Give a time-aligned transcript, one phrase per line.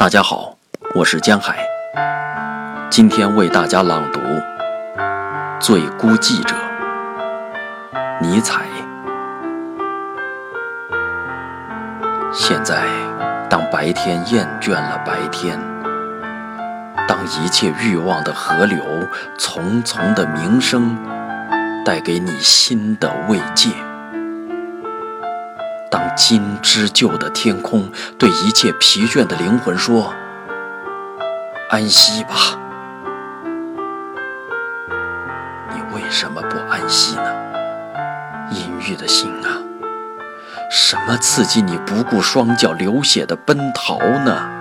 [0.00, 0.56] 大家好，
[0.94, 1.62] 我是江海。
[2.88, 4.18] 今天为大家朗读
[5.60, 6.56] 《最孤寂者》
[8.22, 8.62] 尼采。
[12.32, 12.82] 现在，
[13.50, 15.60] 当白天厌倦了白天，
[17.06, 18.78] 当一切欲望的河流、
[19.36, 20.96] 丛丛的鸣声
[21.84, 23.68] 带给你新的慰藉。
[25.90, 30.14] 当金织就的天空对一切疲倦的灵魂说
[31.68, 32.56] ：“安息吧。”
[35.74, 37.34] 你为什么不安息呢？
[38.52, 39.58] 阴郁的心啊，
[40.70, 44.59] 什么刺激你不顾双脚流血的奔逃呢？